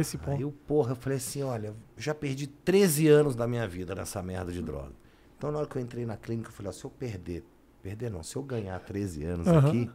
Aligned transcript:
Esse 0.00 0.16
ponto. 0.16 0.30
Aí 0.30 0.40
eu, 0.40 0.50
porra, 0.50 0.92
eu 0.92 0.96
falei 0.96 1.18
assim, 1.18 1.42
olha, 1.42 1.76
já 1.98 2.14
perdi 2.14 2.46
13 2.46 3.08
anos 3.08 3.36
da 3.36 3.46
minha 3.46 3.68
vida 3.68 3.94
nessa 3.94 4.22
merda 4.22 4.50
de 4.50 4.62
droga. 4.62 4.94
Então 5.36 5.52
na 5.52 5.58
hora 5.58 5.66
que 5.66 5.76
eu 5.76 5.82
entrei 5.82 6.06
na 6.06 6.16
clínica, 6.16 6.48
eu 6.48 6.52
falei, 6.52 6.70
ó, 6.70 6.72
se 6.72 6.82
eu 6.82 6.88
perder, 6.90 7.44
perder 7.82 8.10
não, 8.10 8.22
se 8.22 8.34
eu 8.34 8.42
ganhar 8.42 8.80
13 8.80 9.22
anos 9.22 9.46
Aham. 9.46 9.68
aqui, 9.68 9.90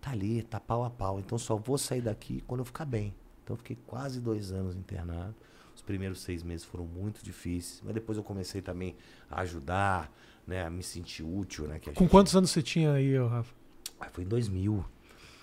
tá 0.00 0.10
ali, 0.10 0.42
tá 0.42 0.58
pau 0.58 0.82
a 0.82 0.90
pau. 0.90 1.20
Então 1.20 1.38
só 1.38 1.54
vou 1.54 1.78
sair 1.78 2.00
daqui 2.00 2.42
quando 2.44 2.62
eu 2.62 2.64
ficar 2.64 2.84
bem. 2.84 3.14
Então 3.44 3.54
eu 3.54 3.58
fiquei 3.58 3.78
quase 3.86 4.20
dois 4.20 4.50
anos 4.50 4.74
internado. 4.74 5.36
Os 5.76 5.80
primeiros 5.82 6.22
seis 6.22 6.42
meses 6.42 6.64
foram 6.66 6.84
muito 6.84 7.22
difíceis, 7.24 7.80
mas 7.84 7.94
depois 7.94 8.18
eu 8.18 8.24
comecei 8.24 8.60
também 8.60 8.96
a 9.30 9.42
ajudar, 9.42 10.12
né, 10.44 10.64
a 10.64 10.70
me 10.70 10.82
sentir 10.82 11.22
útil, 11.22 11.68
né? 11.68 11.78
Com 11.78 11.92
gente- 11.92 12.08
quantos 12.10 12.34
anos 12.34 12.50
você 12.50 12.62
tinha 12.62 12.92
aí, 12.94 13.16
Rafa? 13.16 13.54
Ah, 14.00 14.08
foi 14.12 14.24
em 14.24 14.26
2000. 14.26 14.84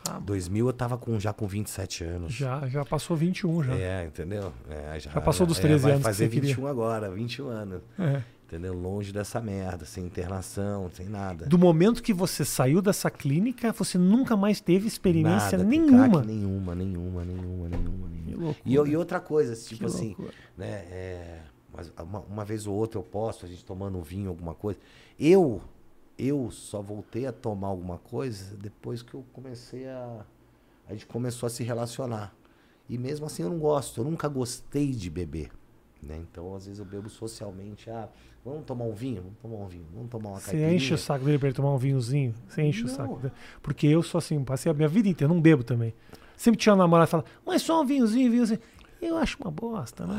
Ah, 0.09 0.19
2000 0.19 0.67
eu 0.67 0.73
tava 0.73 0.97
com, 0.97 1.19
já 1.19 1.33
com 1.33 1.47
27 1.47 2.03
anos. 2.03 2.33
já, 2.33 2.67
já 2.67 2.85
passou 2.85 3.15
21 3.17 3.63
já. 3.63 3.75
É, 3.75 4.05
entendeu? 4.05 4.51
É, 4.69 4.99
já, 4.99 5.11
Já 5.11 5.21
passou 5.21 5.45
dos 5.47 5.59
13 5.59 5.83
vai 5.83 5.91
anos 5.93 6.01
que 6.03 6.09
fazer 6.09 6.25
você 6.25 6.29
queria. 6.33 6.49
21 6.55 6.67
agora, 6.67 7.09
21 7.09 7.47
anos. 7.47 7.81
É. 7.99 8.21
Entendeu? 8.47 8.73
Longe 8.73 9.11
dessa 9.11 9.41
merda, 9.41 9.83
sem 9.83 10.05
internação, 10.05 10.89
sem 10.93 11.07
nada. 11.09 11.45
Do 11.47 11.57
momento 11.57 12.01
que 12.01 12.13
você 12.13 12.45
saiu 12.45 12.81
dessa 12.81 13.11
clínica, 13.11 13.73
você 13.73 13.97
nunca 13.97 14.37
mais 14.37 14.61
teve 14.61 14.87
experiência 14.87 15.57
Nada, 15.57 15.63
nenhuma. 15.65 16.23
nenhuma, 16.23 16.73
nenhuma, 16.73 17.25
nenhuma, 17.25 17.67
nenhuma, 17.67 18.07
Que 18.07 18.25
nenhuma. 18.25 18.55
E, 18.65 18.73
e 18.73 18.95
outra 18.95 19.19
coisa, 19.19 19.53
tipo 19.53 19.79
Que 19.81 19.85
assim, 19.85 20.07
loucura. 20.09 20.31
né? 20.57 20.67
é, 20.89 21.39
mas 21.73 21.91
uma, 22.01 22.19
uma 22.21 22.45
vez 22.45 22.65
ou 22.65 22.73
outra 22.73 22.97
eu 22.97 23.03
posto, 23.03 23.45
a 23.45 23.49
gente 23.49 23.65
tomando 23.65 23.97
um 23.97 24.01
vinho, 24.01 24.29
alguma 24.29 24.53
coisa. 24.53 24.79
Eu, 25.19 25.61
eu 26.17 26.49
só 26.51 26.81
voltei 26.81 27.25
a 27.25 27.31
tomar 27.31 27.67
alguma 27.67 27.97
coisa 27.97 28.55
depois 28.57 29.01
que 29.01 29.13
eu 29.13 29.23
comecei 29.33 29.87
a. 29.87 30.25
A 30.89 30.93
gente 30.93 31.05
começou 31.05 31.47
a 31.47 31.49
se 31.49 31.63
relacionar. 31.63 32.33
E 32.89 32.97
mesmo 32.97 33.25
assim 33.25 33.43
eu 33.43 33.49
não 33.49 33.59
gosto, 33.59 33.99
eu 33.99 34.05
nunca 34.05 34.27
gostei 34.27 34.91
de 34.91 35.09
beber. 35.09 35.51
Né? 36.01 36.17
Então, 36.29 36.55
às 36.55 36.65
vezes 36.65 36.79
eu 36.79 36.85
bebo 36.85 37.09
socialmente. 37.09 37.89
Ah, 37.89 38.07
vamos 38.45 38.63
tomar 38.65 38.85
um 38.85 38.93
vinho? 38.93 39.21
Vamos 39.23 39.37
tomar 39.41 39.55
um 39.57 39.67
vinho, 39.67 39.85
vamos 39.93 40.09
tomar 40.09 40.29
uma 40.29 40.39
Você 40.39 40.51
caipirinha. 40.51 40.73
enche 40.75 40.93
o 40.93 40.97
saco 40.97 41.25
dele 41.25 41.37
pra 41.39 41.47
ele 41.49 41.55
tomar 41.55 41.73
um 41.73 41.77
vinhozinho? 41.77 42.33
Você 42.47 42.61
enche 42.61 42.83
o 42.83 42.87
Não. 42.87 42.95
saco 42.95 43.19
dele. 43.19 43.33
Porque 43.61 43.87
eu 43.87 44.01
sou 44.03 44.19
assim, 44.19 44.41
passei 44.43 44.71
a 44.71 44.75
minha 44.75 44.87
vida 44.87 45.09
inteira, 45.09 45.33
não 45.33 45.41
bebo 45.41 45.63
também. 45.63 45.93
Sempre 46.37 46.59
tinha 46.59 46.73
uma 46.73 46.83
namorada 46.83 47.07
que 47.07 47.11
fala, 47.11 47.25
mas 47.45 47.63
só 47.63 47.81
um 47.81 47.85
vinhozinho, 47.85 48.31
vinhozinho. 48.31 48.59
Eu 49.01 49.17
acho 49.17 49.37
uma 49.39 49.51
bosta, 49.51 50.05
não, 50.07 50.15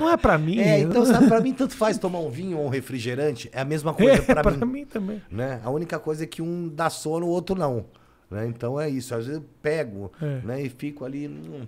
não 0.00 0.10
é 0.10 0.16
pra 0.16 0.38
mim. 0.38 0.58
É, 0.60 0.80
então, 0.80 1.04
sabe, 1.04 1.26
pra 1.28 1.40
mim 1.40 1.52
tanto 1.52 1.74
faz 1.76 1.98
tomar 1.98 2.20
um 2.20 2.30
vinho 2.30 2.56
ou 2.58 2.64
um 2.66 2.68
refrigerante, 2.68 3.50
é 3.52 3.60
a 3.60 3.64
mesma 3.64 3.92
coisa 3.92 4.22
É, 4.22 4.34
pra, 4.34 4.42
pra 4.42 4.52
mim. 4.66 4.72
mim 4.72 4.84
também. 4.86 5.22
né? 5.30 5.60
A 5.62 5.70
única 5.70 5.98
coisa 5.98 6.24
é 6.24 6.26
que 6.26 6.40
um 6.40 6.68
dá 6.68 6.88
sono, 6.88 7.26
o 7.26 7.28
outro 7.28 7.54
não. 7.54 7.84
Né? 8.30 8.46
Então 8.46 8.80
é 8.80 8.88
isso. 8.88 9.14
Às 9.14 9.26
vezes 9.26 9.40
eu 9.42 9.48
pego 9.62 10.10
É. 10.20 10.40
né? 10.44 10.62
e 10.62 10.68
fico 10.68 11.04
ali 11.04 11.28
hum, 11.28 11.66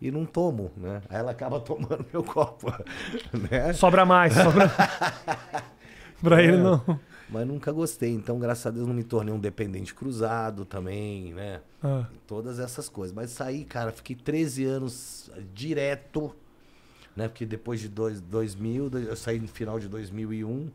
e 0.00 0.10
não 0.10 0.24
tomo. 0.24 0.70
Né? 0.76 1.02
Aí 1.08 1.18
ela 1.18 1.30
acaba 1.32 1.60
tomando 1.60 2.04
meu 2.12 2.22
copo. 2.22 2.72
Né? 3.50 3.72
Sobra 3.74 4.04
mais, 4.06 4.32
sobra. 4.34 4.70
pra 6.22 6.42
ele 6.42 6.56
É. 6.56 6.60
não. 6.60 6.82
Mas 7.28 7.46
nunca 7.46 7.70
gostei. 7.70 8.12
Então, 8.12 8.38
graças 8.38 8.66
a 8.66 8.70
Deus, 8.70 8.86
não 8.86 8.94
me 8.94 9.04
tornei 9.04 9.34
um 9.34 9.38
dependente 9.38 9.94
cruzado 9.94 10.64
também, 10.64 11.34
né? 11.34 11.60
Ah, 11.82 12.06
Todas 12.26 12.58
essas 12.58 12.88
coisas. 12.88 13.14
Mas 13.14 13.30
saí, 13.30 13.64
cara, 13.64 13.92
fiquei 13.92 14.16
13 14.16 14.64
anos 14.64 15.30
direto, 15.52 16.34
né? 17.14 17.28
Porque 17.28 17.44
depois 17.44 17.80
de 17.80 17.88
dois, 17.88 18.20
2000, 18.20 18.90
eu 19.08 19.16
saí 19.16 19.38
no 19.38 19.48
final 19.48 19.78
de 19.78 19.88
2001. 19.88 20.70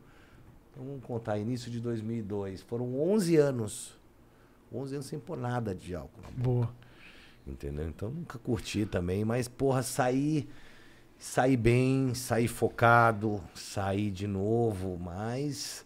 Então 0.72 0.86
vamos 0.86 1.04
contar, 1.04 1.38
início 1.38 1.72
de 1.72 1.80
2002. 1.80 2.62
Foram 2.62 3.00
11 3.00 3.36
anos. 3.38 3.98
11 4.72 4.96
anos 4.96 5.06
sem 5.08 5.20
pôr 5.20 5.38
nada 5.38 5.74
de 5.74 5.96
álcool. 5.96 6.22
na 6.22 6.30
boca, 6.30 6.42
boa. 6.44 6.76
Entendeu? 7.46 7.88
Então 7.88 8.10
nunca 8.10 8.40
curti 8.40 8.86
também, 8.86 9.26
mas 9.26 9.48
porra, 9.48 9.84
saí 9.84 10.48
saí 11.20 11.56
bem, 11.56 12.14
saí 12.14 12.48
focado, 12.48 13.42
saí 13.54 14.12
de 14.12 14.28
novo, 14.28 14.98
mas 14.98 15.86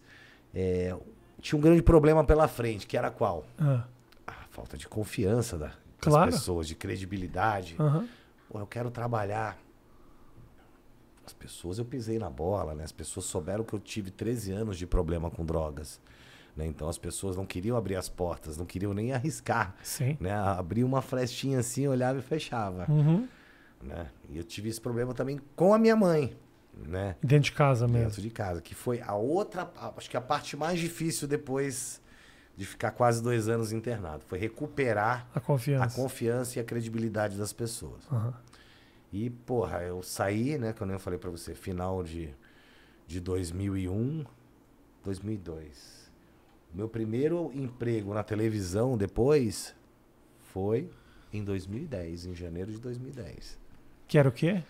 é, 0.54 0.96
tinha 1.40 1.58
um 1.58 1.62
grande 1.62 1.82
problema 1.82 2.24
pela 2.24 2.48
frente, 2.48 2.86
que 2.86 2.96
era 2.96 3.10
qual? 3.10 3.44
Ah, 3.58 3.84
A 4.26 4.32
falta 4.50 4.76
de 4.76 4.88
confiança 4.88 5.56
da, 5.58 5.66
das 5.66 5.74
Claro. 6.00 6.30
pessoas, 6.30 6.66
de 6.66 6.74
credibilidade. 6.74 7.76
aham. 7.78 8.08
Pô, 8.48 8.58
eu 8.60 8.66
quero 8.66 8.90
trabalhar. 8.90 9.58
As 11.26 11.32
pessoas, 11.34 11.78
eu 11.78 11.84
pisei 11.84 12.18
na 12.18 12.30
bola, 12.30 12.74
né? 12.74 12.84
As 12.84 12.92
pessoas 12.92 13.26
souberam 13.26 13.62
que 13.62 13.74
eu 13.74 13.78
tive 13.78 14.10
13 14.10 14.52
anos 14.52 14.78
de 14.78 14.86
problema 14.86 15.30
com 15.30 15.44
drogas. 15.44 16.00
Né? 16.56 16.66
Então 16.66 16.88
as 16.88 16.96
pessoas 16.96 17.36
não 17.36 17.44
queriam 17.44 17.76
abrir 17.76 17.96
as 17.96 18.08
portas, 18.08 18.56
não 18.56 18.64
queriam 18.64 18.94
nem 18.94 19.12
arriscar. 19.12 19.74
Sim. 19.82 20.16
Né? 20.18 20.32
Abria 20.32 20.86
uma 20.86 21.02
frestinha 21.02 21.58
assim, 21.60 21.86
olhava 21.86 22.18
e 22.18 22.22
fechava. 22.22 22.86
Uhum. 22.90 23.28
Né? 23.82 24.06
E 24.30 24.38
eu 24.38 24.42
tive 24.44 24.70
esse 24.70 24.80
problema 24.80 25.12
também 25.12 25.38
com 25.54 25.74
a 25.74 25.78
minha 25.78 25.94
mãe. 25.94 26.34
Né? 26.86 27.16
Dentro 27.22 27.44
de 27.44 27.52
casa 27.52 27.86
mesmo. 27.88 28.06
Dentro 28.08 28.22
de 28.22 28.30
casa. 28.30 28.60
Que 28.62 28.74
foi 28.74 29.00
a 29.00 29.14
outra, 29.14 29.70
acho 29.96 30.08
que 30.08 30.16
a 30.16 30.20
parte 30.20 30.56
mais 30.56 30.78
difícil 30.78 31.26
depois 31.26 32.00
de 32.56 32.64
ficar 32.64 32.90
quase 32.92 33.22
dois 33.22 33.48
anos 33.48 33.72
internado. 33.72 34.24
Foi 34.26 34.38
recuperar 34.38 35.28
A 35.34 35.40
confiança. 35.40 35.84
a 35.84 36.02
confiança 36.02 36.58
e 36.58 36.62
a 36.62 36.64
credibilidade 36.64 37.36
das 37.36 37.52
pessoas. 37.52 38.04
Aham. 38.10 38.34
E, 39.12 39.30
porra, 39.30 39.82
eu 39.82 40.02
saí, 40.02 40.58
né, 40.58 40.72
que 40.72 40.82
eu 40.82 40.86
nem 40.86 40.98
falei 40.98 41.18
pra 41.18 41.30
você, 41.30 41.54
final 41.54 42.02
de, 42.04 42.34
de 43.06 43.20
2001, 43.20 44.24
2002. 45.04 46.10
Meu 46.74 46.88
primeiro 46.88 47.50
emprego 47.54 48.12
na 48.12 48.22
televisão 48.22 48.96
depois 48.98 49.74
foi 50.52 50.90
em 51.32 51.42
2010, 51.42 52.26
em 52.26 52.34
janeiro 52.34 52.70
de 52.70 52.78
2010. 52.78 53.58
Que 54.06 54.18
era 54.18 54.28
o 54.28 54.32
quê? 54.32 54.62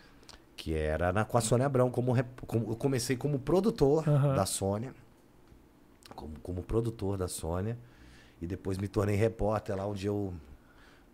Que 0.58 0.74
era 0.74 1.12
na, 1.12 1.24
com 1.24 1.38
a 1.38 1.40
Sônia 1.40 1.66
Abrão. 1.66 1.88
Como, 1.88 2.16
eu 2.16 2.76
comecei 2.76 3.16
como 3.16 3.38
produtor 3.38 4.06
Aham. 4.06 4.34
da 4.34 4.44
Sônia. 4.44 4.92
Como, 6.16 6.34
como 6.42 6.62
produtor 6.64 7.16
da 7.16 7.28
Sônia. 7.28 7.78
E 8.42 8.46
depois 8.46 8.76
me 8.76 8.88
tornei 8.88 9.14
repórter 9.14 9.76
lá 9.76 9.86
onde 9.86 10.06
eu. 10.06 10.34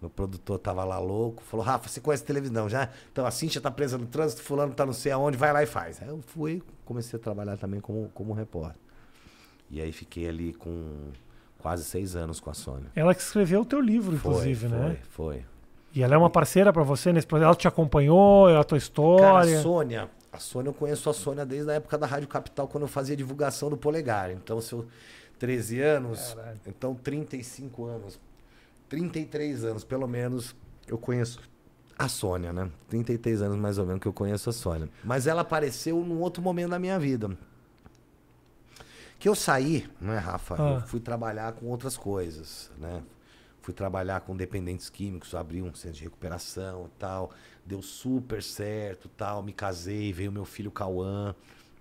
Meu 0.00 0.10
produtor 0.10 0.58
tava 0.58 0.82
lá 0.82 0.98
louco, 0.98 1.42
falou: 1.42 1.64
Rafa, 1.64 1.88
você 1.88 2.00
conhece 2.00 2.24
televisão 2.24 2.68
já? 2.68 2.90
Então 3.12 3.24
a 3.24 3.30
Cintia 3.30 3.60
tá 3.60 3.70
presa 3.70 3.96
no 3.96 4.06
trânsito, 4.06 4.42
fulano 4.42 4.74
tá 4.74 4.84
não 4.84 4.92
sei 4.92 5.12
aonde, 5.12 5.36
vai 5.36 5.52
lá 5.52 5.62
e 5.62 5.66
faz. 5.66 6.02
Aí 6.02 6.08
eu 6.08 6.20
fui, 6.20 6.62
comecei 6.84 7.18
a 7.18 7.22
trabalhar 7.22 7.56
também 7.58 7.80
como, 7.80 8.10
como 8.12 8.32
repórter. 8.32 8.80
E 9.70 9.80
aí 9.80 9.92
fiquei 9.92 10.28
ali 10.28 10.52
com 10.54 11.10
quase 11.58 11.84
seis 11.84 12.16
anos 12.16 12.40
com 12.40 12.50
a 12.50 12.54
Sônia. 12.54 12.90
Ela 12.94 13.14
que 13.14 13.22
escreveu 13.22 13.60
o 13.60 13.64
teu 13.64 13.80
livro, 13.80 14.16
Foi, 14.18 14.30
inclusive, 14.30 14.68
foi, 14.68 14.78
né? 14.78 14.98
Foi. 15.08 15.44
E 15.94 16.02
ela 16.02 16.14
é 16.14 16.18
uma 16.18 16.30
parceira 16.30 16.72
pra 16.72 16.82
você 16.82 17.12
nesse 17.12 17.26
projeto. 17.26 17.46
Ela 17.46 17.54
te 17.54 17.68
acompanhou, 17.68 18.48
é 18.50 18.56
a 18.56 18.64
tua 18.64 18.78
Cara, 18.78 18.82
história. 18.84 19.58
a 19.58 19.62
Sônia, 19.62 20.10
a 20.32 20.38
Sônia, 20.38 20.70
eu 20.70 20.74
conheço 20.74 21.08
a 21.08 21.14
Sônia 21.14 21.46
desde 21.46 21.70
a 21.70 21.74
época 21.74 21.96
da 21.96 22.06
Rádio 22.06 22.26
Capital, 22.26 22.66
quando 22.66 22.82
eu 22.82 22.88
fazia 22.88 23.16
divulgação 23.16 23.70
do 23.70 23.76
Polegar. 23.76 24.30
Então, 24.32 24.60
se 24.60 24.72
eu 24.72 24.86
13 25.38 25.80
anos, 25.80 26.34
Caralho. 26.34 26.60
então 26.66 26.94
35 26.94 27.84
anos, 27.84 28.18
33 28.88 29.64
anos, 29.64 29.84
pelo 29.84 30.08
menos, 30.08 30.54
eu 30.88 30.98
conheço 30.98 31.40
a 31.96 32.08
Sônia, 32.08 32.52
né? 32.52 32.68
33 32.88 33.42
anos 33.42 33.56
mais 33.56 33.78
ou 33.78 33.86
menos 33.86 34.00
que 34.00 34.08
eu 34.08 34.12
conheço 34.12 34.50
a 34.50 34.52
Sônia. 34.52 34.88
Mas 35.04 35.26
ela 35.28 35.42
apareceu 35.42 36.00
num 36.00 36.20
outro 36.20 36.42
momento 36.42 36.70
da 36.70 36.78
minha 36.78 36.98
vida. 36.98 37.30
Que 39.18 39.28
eu 39.28 39.34
saí, 39.34 39.88
né, 40.00 40.18
Rafa? 40.18 40.56
Ah. 40.58 40.80
Eu 40.80 40.86
fui 40.88 40.98
trabalhar 41.00 41.52
com 41.52 41.66
outras 41.66 41.96
coisas, 41.96 42.70
né? 42.78 43.00
Fui 43.64 43.72
trabalhar 43.72 44.20
com 44.20 44.36
dependentes 44.36 44.90
químicos, 44.90 45.34
abri 45.34 45.62
um 45.62 45.74
centro 45.74 45.96
de 45.96 46.04
recuperação 46.04 46.84
e 46.84 46.98
tal. 46.98 47.30
Deu 47.64 47.80
super 47.80 48.42
certo 48.42 49.08
tal. 49.16 49.42
Me 49.42 49.54
casei, 49.54 50.12
veio 50.12 50.30
meu 50.30 50.44
filho 50.44 50.70
Cauã. 50.70 51.34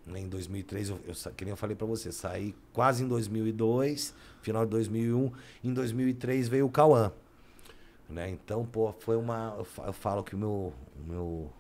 né, 0.08 0.22
Em 0.22 0.30
2003, 0.30 0.88
eu, 0.92 1.00
eu, 1.06 1.14
que 1.34 1.44
nem 1.44 1.52
eu 1.52 1.58
falei 1.58 1.76
pra 1.76 1.86
você, 1.86 2.10
saí 2.10 2.56
quase 2.72 3.04
em 3.04 3.08
2002, 3.10 4.14
final 4.42 4.64
de 4.64 4.72
2001. 4.72 5.30
Em 5.62 5.74
2003 5.74 6.48
veio 6.48 6.68
o 6.68 6.70
Cauã. 6.70 7.12
Né? 8.10 8.30
Então, 8.30 8.66
pô, 8.66 8.94
foi 9.00 9.18
uma. 9.18 9.54
Eu 9.58 9.66
fa- 9.66 9.84
eu 9.88 9.94
falo 9.94 10.24
que 10.24 10.36
o 10.36 10.38
meu, 10.38 10.74
meu, 11.06 11.52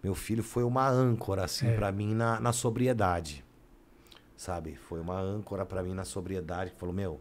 meu 0.00 0.14
filho 0.14 0.44
foi 0.44 0.62
uma 0.62 0.88
âncora, 0.88 1.44
assim, 1.46 1.66
É. 1.66 1.74
pra 1.74 1.90
mim 1.90 2.14
na, 2.14 2.38
na 2.38 2.52
sobriedade. 2.52 3.44
Sabe? 4.36 4.76
Foi 4.76 5.00
uma 5.00 5.18
âncora 5.18 5.66
pra 5.66 5.82
mim 5.82 5.94
na 5.94 6.04
sobriedade, 6.04 6.70
que 6.70 6.78
falou, 6.78 6.94
meu, 6.94 7.20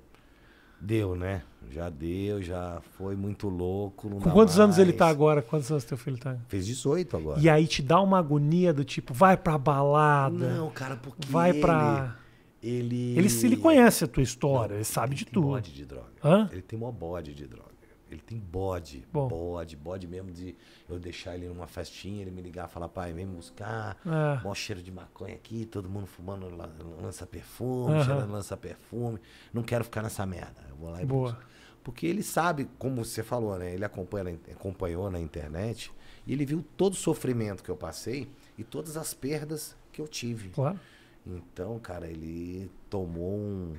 deu, 0.83 1.15
né? 1.15 1.41
Já 1.71 1.89
deu, 1.89 2.41
já 2.43 2.81
foi 2.97 3.15
muito 3.15 3.49
louco. 3.49 4.07
Não 4.09 4.19
Com 4.19 4.29
quantos 4.29 4.59
anos 4.59 4.77
ele 4.77 4.89
mais. 4.91 4.99
tá 4.99 5.07
agora? 5.07 5.41
Quantos 5.41 5.71
anos 5.71 5.83
teu 5.83 5.97
filho 5.97 6.17
tá? 6.19 6.37
Fez 6.47 6.65
18 6.67 7.17
agora. 7.17 7.39
E 7.39 7.49
aí 7.49 7.65
te 7.65 7.81
dá 7.81 7.99
uma 7.99 8.19
agonia 8.19 8.71
do 8.73 8.83
tipo, 8.83 9.13
vai 9.13 9.35
pra 9.35 9.57
balada, 9.57 10.53
Não, 10.53 10.69
cara, 10.69 10.95
porque 10.97 11.27
vai 11.27 11.49
ele, 11.51 11.61
pra. 11.61 12.15
Ele, 12.61 13.17
Ele, 13.17 13.27
ele 13.43 13.57
conhece 13.57 14.03
a 14.03 14.07
tua 14.07 14.23
história, 14.23 14.75
ele 14.75 14.83
sabe 14.83 15.09
ele 15.13 15.15
de 15.19 15.25
tem 15.25 15.33
tudo. 15.33 15.47
bode 15.47 15.73
de 15.73 15.85
droga. 15.85 16.07
Hã? 16.23 16.47
Ele 16.51 16.61
tem 16.61 16.77
mó 16.79 16.91
bode 16.91 17.33
de 17.33 17.45
droga. 17.47 17.71
Ele 18.13 18.21
tem 18.21 18.37
bode, 18.39 19.05
Bom. 19.11 19.27
bode, 19.27 19.75
bode 19.75 20.07
mesmo 20.07 20.31
de 20.31 20.55
eu 20.89 20.99
deixar 20.99 21.35
ele 21.35 21.47
numa 21.47 21.67
festinha, 21.67 22.21
ele 22.21 22.31
me 22.31 22.41
ligar 22.41 22.67
e 22.67 22.71
falar, 22.71 22.87
pai, 22.89 23.11
vem 23.13 23.25
me 23.25 23.35
buscar. 23.35 23.97
É. 24.05 24.43
Mó 24.43 24.53
cheiro 24.53 24.81
de 24.81 24.91
maconha 24.91 25.35
aqui, 25.35 25.65
todo 25.65 25.89
mundo 25.89 26.07
fumando 26.07 26.49
la- 26.55 26.69
lança-perfume, 27.01 27.93
Aham. 27.95 28.03
cheirando 28.05 28.31
lança-perfume. 28.31 29.19
Não 29.53 29.63
quero 29.63 29.83
ficar 29.83 30.01
nessa 30.01 30.25
merda. 30.25 30.61
Eu 30.69 30.75
vou 30.75 30.89
lá 30.89 31.01
e 31.01 31.05
Boa. 31.05 31.31
busco. 31.31 31.45
Porque 31.83 32.05
ele 32.07 32.23
sabe, 32.23 32.69
como 32.79 33.03
você 33.03 33.21
falou, 33.23 33.57
né? 33.57 33.73
Ele 33.73 33.83
acompanha, 33.83 34.39
acompanhou 34.53 35.11
na 35.11 35.19
internet 35.19 35.91
e 36.25 36.31
ele 36.31 36.45
viu 36.45 36.63
todo 36.77 36.93
o 36.93 36.95
sofrimento 36.95 37.61
que 37.61 37.69
eu 37.69 37.75
passei 37.75 38.31
e 38.57 38.63
todas 38.63 38.95
as 38.95 39.13
perdas 39.13 39.75
que 39.91 39.99
eu 40.01 40.07
tive. 40.07 40.49
Claro. 40.49 40.79
Então, 41.25 41.77
cara, 41.79 42.07
ele 42.07 42.71
tomou 42.89 43.33
um, 43.37 43.75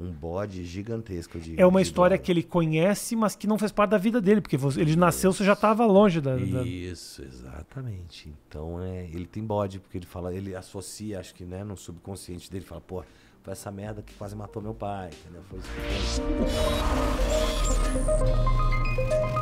um 0.00 0.10
bode 0.10 0.64
gigantesco 0.64 1.38
de. 1.38 1.60
É 1.60 1.66
uma 1.66 1.80
de 1.82 1.86
história 1.88 2.16
bola. 2.16 2.24
que 2.24 2.32
ele 2.32 2.42
conhece, 2.42 3.14
mas 3.14 3.36
que 3.36 3.46
não 3.46 3.58
fez 3.58 3.70
parte 3.70 3.90
da 3.90 3.98
vida 3.98 4.20
dele, 4.20 4.40
porque 4.40 4.56
você- 4.56 4.80
ele 4.80 4.96
nasceu, 4.96 5.30
você 5.32 5.44
já 5.44 5.52
estava 5.52 5.84
longe 5.84 6.20
da, 6.20 6.36
da- 6.36 6.62
Isso, 6.62 7.22
exatamente. 7.22 8.32
Então 8.48 8.82
é, 8.82 9.04
ele 9.04 9.26
tem 9.26 9.44
bode, 9.44 9.78
porque 9.78 9.98
ele 9.98 10.06
fala, 10.06 10.34
ele 10.34 10.54
associa, 10.56 11.20
acho 11.20 11.34
que 11.34 11.44
né, 11.44 11.62
no 11.62 11.76
subconsciente 11.76 12.50
dele, 12.50 12.64
fala, 12.64 12.80
pô, 12.80 13.04
foi 13.42 13.52
essa 13.52 13.70
merda 13.70 14.00
que 14.02 14.14
quase 14.14 14.34
matou 14.34 14.62
meu 14.62 14.74
pai, 14.74 15.10
entendeu? 15.22 15.42
Foi 15.50 15.58
isso 15.58 15.68
que 19.34 19.39